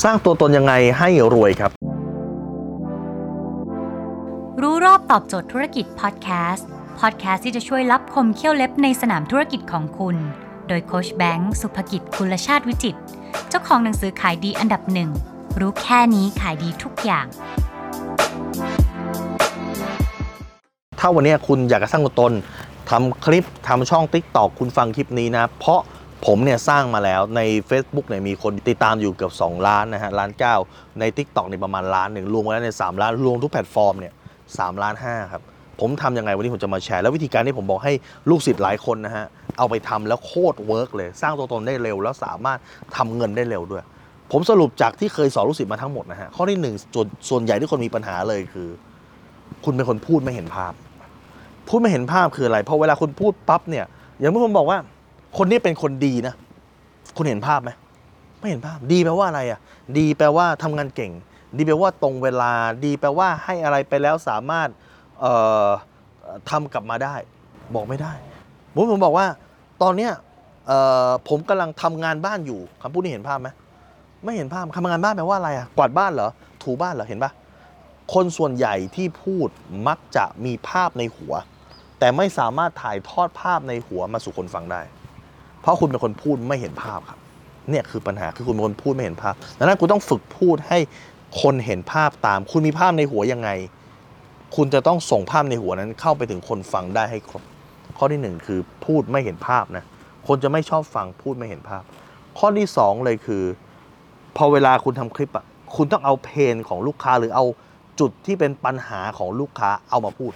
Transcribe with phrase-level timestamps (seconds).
[0.00, 1.70] สร้างตัวตนยังไงให้รวยครับ
[4.62, 6.68] รู้รอบตอบโจทย์ธุรกิจพอดแคสต์
[7.00, 10.16] พอดแคสต์ที่จะช่วยรับคมเขี้ยวเล็บในสนามธุรกิจของคุณ
[10.68, 13.00] โดยโคชแบงค์สุภกิจคุณชาติวิจิตร
[13.48, 15.10] เจ้าของหนังสือขายดีอันดับหนึ่ง
[15.60, 17.26] รู้แค่นี้ขายดีทุกอย่าง
[20.98, 22.32] ถ้าวันนี้คุณอยากจะสร้างตัวตน
[22.90, 25.80] ทำคลิปทำช่อง Tik t o อกคุณฟังคลิปนี้นะ เพราะ
[26.26, 30.54] ผมเนี่ยสร้างมาแล้วใน Facebook เนี่ยมีคนติดตามอยู่เกือบ2 ล้านนะฮะล้านเก้า
[31.00, 34.12] ใน Tik t o อกเนี่ยประมาณล้านหนึ่งรวมกันแล้วเนี่ยสามล้านรวมทุกแพลตฟอร์มเนี่ย
[34.58, 35.42] สามล้านห้าครับ
[35.80, 37.92] ผมทำยังไงวันนี้ผมจะมาแชร์ แล้ววิธีการที่ผมบอกให้
[38.30, 39.26] ลูกศิษย์หลายคนนะฮะ
[39.58, 42.58] เอาไปทำแล้วโคตร work เลย สร้างตัวตนได้เร็ว แล้วสามารถ
[42.96, 43.82] ทำเงินได้เร็วด้วย
[44.32, 48.68] ผมสรุปจากที่เคยสอนลูกศิษย์มาทั้งหมดนะฮะข้อที่หนึ่งส่วนส่วนใหญ่ที่คนมีปัญหาเลยคือ
[49.64, 50.72] คุณเป็นคนพูดไม่เห็นภาพ
[51.68, 53.84] พูดไม่เห็นภาพคืออะไรเพราะเวลาคุณพูดปั๊บเนี่ย
[54.18, 54.78] อย่างเมื่อผมบอกว่า
[55.36, 56.34] คนนี้เป็นคนดีนะ
[57.16, 57.70] คุณเห็นภาพไหม
[58.38, 59.60] ไม่เห็นภาพ ดีแปลว่าอะไรอะ
[59.98, 61.12] ดีแปลว่าทำงานเก่ง
[61.56, 62.52] ดีแปลว่าตรงเวลา
[62.84, 64.68] ดีแปลว่าให้อะไรไปแล้วสามารถ
[65.20, 65.34] เอ่
[65.66, 65.68] อ
[66.22, 67.14] เอ่อทำกลับมาได้
[67.74, 68.12] บอกไม่ได้
[68.74, 69.26] ผมผมบอกว่า
[69.82, 70.12] ตอนเนี้ย
[71.28, 73.48] ผมกำลังทำงานบ้านอยู่คำพูดนี้เห็นภาพไหม
[74.24, 76.30] ไม่เห็นภาพทำงานบ้านแปลว่าอะไรอะ กวาดบ้านเหรอ
[76.62, 77.32] ถูบ้านเหรอ เห็นปะ
[78.14, 79.48] คนส่วนใหญ่ที่พูด
[79.88, 81.34] มักจะมีภาพในหัว
[81.98, 84.80] แต่ไม่สามารถถ่ายทอดภาพในหัวมาสู่คนฟังได้
[85.62, 87.18] เพราะคุณเป็นคนพูดไม่เห็นภาพครับ
[87.70, 90.78] เนี่ยคือปัญหาคือคุณเป็นคนพูดไม่เห็นภาพดังนั้นคุณต้องฝึกพูดให้
[91.42, 93.50] คนเห็นภาพตาม คุณมีภาพในหัวยังไง
[94.56, 97.42] คุณจะต้องส่งภาพในหัวนั้นเข้าไปถึงคนฟังได้ให้ครบ
[97.98, 99.84] ข้อที่หนึ่งคือพูดไม่เห็นภาพนะ
[100.26, 101.82] คนจะไม่ชอบฟังพูดไม่เห็นภาพ
[102.38, 103.42] ข้อที่สองเลยคือ
[104.36, 105.44] พอเวลาคุณทำคลิปอะ
[105.76, 107.44] คุณต้องเอาเพนของลูกค้าหรือเอา
[108.00, 110.32] จุดที่เป็นปัญหาของลูกค้าเอามาพูด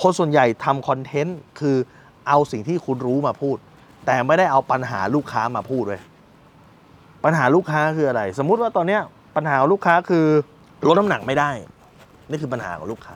[0.00, 1.76] คนส่วนใหญ่ทำคอนเทนต์คือ
[2.28, 3.56] เอาสิ่งที่คุณรู้มาพูด
[4.06, 6.00] แต่ไม่ได้เอาปัญหาลูกค้ามาพูดเลย
[7.24, 9.00] ปัญหาลูกค้าคืออะไร สมมุติว่าตอนเนี้ย
[9.36, 10.24] ปัญหาลูกค้าคือ
[10.86, 11.50] ลดน้ำหนักไม่ได้
[12.30, 13.14] นี่คือปัญหาของลูกค้า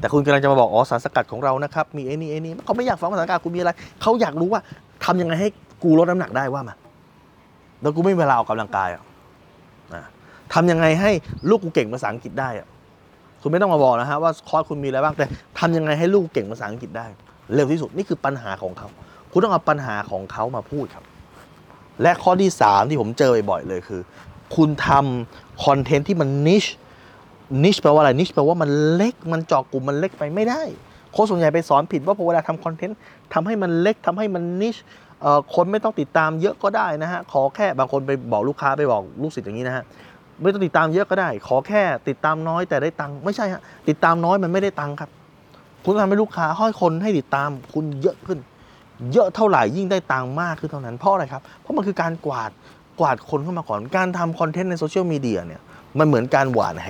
[0.00, 3.70] แต่คุณกำลังจะมาบอกอ๋อสารสกัดของเรานะครับมีไอ้นี่ไอ้นี่เขาไม่อยากฟังสารสกัดคุณมีอะไร
[4.02, 4.60] เขาอยากรู้ว่า
[5.04, 5.48] ทำยังไงให้
[5.82, 6.74] กูลดน้ำหนักได้ว่ามา
[7.80, 9.02] แล้วกูไม่มีเวลาออกกำลังกายอะ
[10.54, 11.10] ทำยังไงให้
[11.48, 12.66] ลูกกูเก่งภาษาอังกฤษได้อะ
[13.40, 15.24] คุณไม่ต้องมาบอกนะฮะว่าคอร์สคุณมีอะไรบ้างแต่
[15.58, 17.06] ทำยังไงให้ลูกเก่งภาษาอังกฤษได้
[17.54, 18.88] เร็วที่สุดนี่คือปัญหาของเขา
[19.36, 21.04] คุณต้องเอาปัญหาของเขามาพูดครับ
[22.02, 24.00] และข้อที่ 3 ที่ผมเจอบ่อยๆเลยคือ
[24.56, 26.64] คุณทำคอนเทนต์ที่มันนิช
[27.64, 30.62] นิชแปลว่าอะไรนิชแปลว่ามันเล็กมันเจาะกลุ่มมันเล็กไปไม่ได้
[31.12, 32.98] โค้ชส่วนใหญ่ไปสอนผิดว่าพอเวลาทำคอนเทนต์
[33.34, 34.76] ทำให้มันเล็กทำให้มันนิช
[35.54, 39.84] คนไม่ต้องติดตามเยอะก็ได้นะฮะขอแค่บางคนไปบอกลูกค้าไปบอกลูกศิษย์อย่างนี้นะฮะ
[40.40, 45.10] ไม่ต้องติดตามเยอะก็ได้ ขอแค่ติดตามน้อยแต่ได้ตังค์ไม่ใช่ฮะติดตามน้อยมันไม่ได้ตังค์ครับ
[45.84, 48.38] คุณทำให้ลูกค้าห้อยคนให้ติดตามคุณเยอะขึ้น
[49.12, 52.50] เยอะเท่าไหร่ยิ่งได้ตังค์มากขึ้นเท่านั้นเพราะอะไรครับ เพราะมันคือการกวาด
[53.00, 55.60] กวาดคนเข้ามาก่อนการทำคอนเทนต์ในโซเชียลมีเดียเนี่ย
[55.98, 56.88] มันเหมือนการหวานแห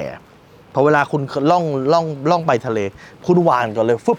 [0.74, 2.78] พอเวลาคุณล่องล่องล่องไปทะเล
[3.26, 4.18] คุณหวานก่อนเลยฟึบ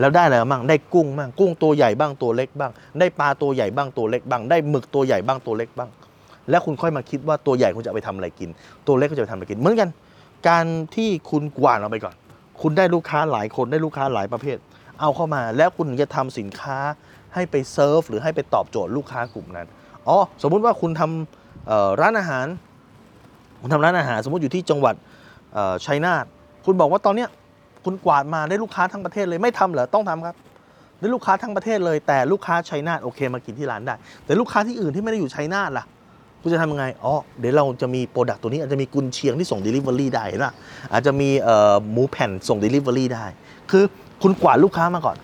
[0.00, 5.90] แล้วได้อะไรบ้างได้กุ้งบ้างกุ้งตัวใหญ่บ้างตัวเล็กบ้าง ได้ปลาตัวใหญ่บ้างตัวเล็กบ้าง ได้หมึกตัวใหญ่บ้างตัวเล็กบ้าง
[6.50, 8.50] แล้วคุณค่อยมาคิดว่าตัวใหญ่คุณจะเอาไปทำอะไรกิน
[8.86, 9.88] ตัวเล็กคุณจะไปทำอะไรกิน เหมือนกัน
[10.48, 10.64] การ
[10.94, 12.14] ที่คุณหวานเอาไปก่อน
[12.62, 14.56] คุณได้ลูกค้าหลายคนได้ลูกค้าหลายประเภท
[15.00, 16.78] เอาเข้ามาแล้วคุณจะทำสินค้า
[17.34, 19.66] ให้ไปเซิร์ฟหรือให้ไปตอบโจทย์ลูกค้ากลุ่มนั้น
[20.08, 22.46] อ๋อสมมุติว่าคุณทำร้านอาหาร
[23.60, 24.94] คุณทำร้านอาหาร สมมติอยู่ที่จังหวัด
[25.86, 26.24] ชัยนาท
[26.64, 27.28] คุณบอกว่าตอนเนี้ย
[27.84, 30.36] คุณกวาดมาได้ลูกค้าทั้งประเทศเลยไม่ทำเหรอต้องทำครับ
[31.00, 33.94] ได้ลูกค้าทั้งประเทศเลย แต่ลูกค้าชัยนาทโอเคมากินที่ร้านได้
[34.24, 35.84] แต่ลูกค้าที่อื่นที่ไม่ได้อยู่ชัยนาทล่ะ
[36.42, 40.52] คุณจะทำยังไง อ๋อ เดี๋ยวเราจะมีโปรดักต์ตัวนี้อาจจะมีกุนเชียงที่ส่ง Delivery ได้นะ
[40.92, 41.28] อาจจะมี
[41.92, 43.26] หมูแผ่นส่ง Delivery ได้
[43.70, 43.84] คือ
[44.26, 45.16] คุณกวาดลูกค้ามาก่อน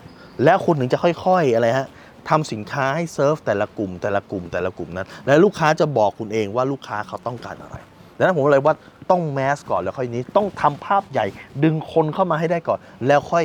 [0.45, 1.87] แล้วคุณถึงจะค่อยๆอะไรฮะ
[2.29, 7.77] ทำสินค้าให้เซิร์ฟแต่ละกลุ่มแต่ละกลุ่มแต่ละกลุ่มนั้น แล้วลูกค้าจะบอกคุณเองว่าลูกค้าเขาต้องการอะไร
[8.17, 8.75] ดังนั้นผมเลยว่า
[9.11, 11.27] ต้องแมสก่อนแล้วค่อยนี้ต้องทำภาพใหญ่
[11.65, 13.45] ดึงคนเข้ามาให้ได้ก่อน แล้วค่อย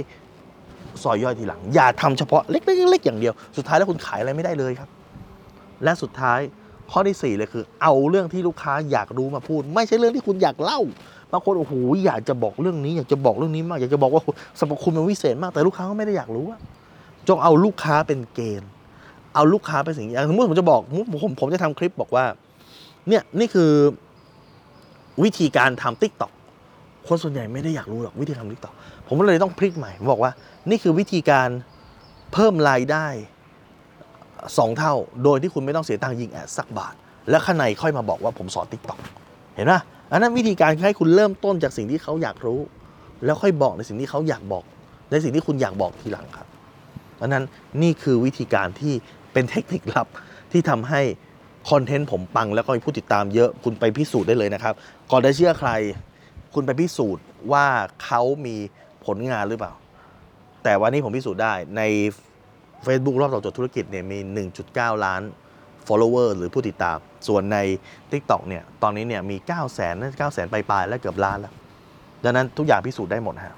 [1.04, 4.90] ซอยย่อยทีหลัง อย่าทำเฉพาะเล็กๆๆอย่างเดียว สุดท้ายแล้วคุณขายอะไรไม่ได้เลยครับ
[5.84, 6.40] และสุดท้าย
[6.92, 10.80] ข้อที่ 4 เลยคือ เอาเรื่องที่ลูกค้าอยากรู้มาพูด ไม่ใช่เรื่องที่คุณอยากเล่า
[11.36, 11.74] บางคนโอ้โห
[12.06, 14.22] อยากจะบอกเรื่องนี้ อยากจะบอกเรื่องนี้มากอยากจะบอกว่า
[14.60, 16.60] สรรพคุณมันวิเศษมากแต่ลูกค้าก็ไม่ได้อยากรู้อะ
[17.28, 18.70] จงเอาลูกค้าเป็นเกณฑ์
[19.36, 22.26] เอาลูกค้าเป็นสิ่งอย่างสมมติผมจะบอกผมผมผมจะทำคลิปบอกว่า
[23.10, 23.72] เนี่ยนี่คือ
[25.24, 26.32] วิธีการทำ TikTok
[27.08, 28.74] คนส่วนใหญ่ไม่ได้อยากรู้หรอกวิธีทำ TikTok
[29.08, 30.32] ผมก็เลยต้องพลิกใหม่บอกว่า
[30.70, 31.50] นี่คือวิธีการ
[32.34, 33.08] เพิ่มรายได้
[34.58, 34.94] สองเท่า
[35.24, 36.94] โดยที่คุณไม่ต้องเสียตังค์ยิง ad สักบาท
[37.30, 39.00] แล้วข้างในค่อยมาบอกว่าผมสอน TikTok
[39.56, 39.74] เห็นไหม
[40.16, 42.60] อันนั้นวิธีการให้คุณเริ่มต้นจากสิ่งที่เขาอยากรู้
[43.26, 44.64] แล้วค่อยบอกในสิ่งที่เขาอยากบอก
[45.12, 46.48] ในสิ่งที่คุณอยากบอกทีหลังครับ
[47.22, 47.44] อันนั้น
[47.82, 48.94] นี่คือวิธีการที่
[49.34, 50.08] เป็นเทคนิคลับ
[50.52, 51.02] ที่ทำให้
[51.70, 54.74] คอนเทนต์ผมปังแล้วก็มีผู้ติดตามเยอะคุณไปพิสูจน์ได้เลยนะครับ
[55.12, 55.72] ก่อนจะเชื่อใคร
[56.54, 57.66] คุณไปพิสูจน์ว่า
[58.04, 58.56] เขามี
[59.06, 59.74] ผลงานหรือเปล่า
[60.64, 61.82] แต่วันนี้ผมพิสูจน์ได้ใน
[62.86, 64.20] Facebook รอบต่อจดธุรกิจเนี่ยมี
[64.62, 65.22] 1.9 ล้าน
[65.88, 66.98] follower หรือผู้ติดตาม
[67.28, 67.58] ส่วนใน
[68.12, 71.54] TikTok เนี่ยตอนนี้เนี่ยมี9 0 0 0 0 0 9 0 0 0 0ปลายๆและเกือบล้านแล้ว
[72.24, 73.56] ดังนั้นทุกอย่างพิสูจน์ได้หมดฮะ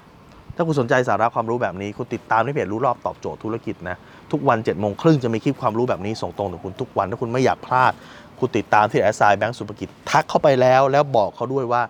[0.56, 3.96] ถ้าคุณสนใจสาระความรู้แบบนี้คุณติดตามในเพจรู้รอบตอบโจทย์ธุรกิจนะ
[4.32, 7.92] ทุกวัน7จ็ดโมงครึ่งจะมีคลิปความรู้แบบนี้ส่งตรงถึงคุณทุกวันถ้าคุณไม่อยากพลาด
[8.38, 11.82] คุณติดตามที่แอสไซแบงก์สุภกิจทักเข้าไปแล้ว แล้วบอกเขาด้วยว่า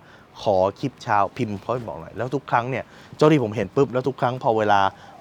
[0.43, 2.85] ขอคลิปเช้าพิมพ์เขาบอกหน่อยแล้วทุกครั้งเนี่ย
[3.17, 4.81] เจ้าที่ผมเห็นปุ๊บแล้วทุกครั้งพอเวลา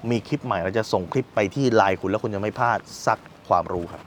[0.09, 3.17] มีคลิปใหม่เราจะส่งคลิปไปที่ไลน์คุณแล้วคุณจะไม่พลาดสัก
[3.47, 4.01] ความรู้ครับ